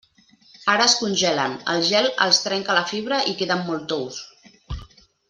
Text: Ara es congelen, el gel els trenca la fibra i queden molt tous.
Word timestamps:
Ara 0.75 0.85
es 0.91 0.95
congelen, 1.01 1.53
el 1.73 1.85
gel 1.89 2.09
els 2.27 2.39
trenca 2.47 2.79
la 2.81 2.85
fibra 2.93 3.21
i 3.33 3.37
queden 3.43 3.63
molt 3.69 3.87
tous. 3.93 4.19